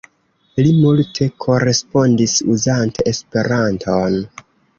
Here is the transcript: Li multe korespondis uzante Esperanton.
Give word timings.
Li 0.59 0.69
multe 0.77 1.27
korespondis 1.45 2.33
uzante 2.55 3.07
Esperanton. 3.13 4.19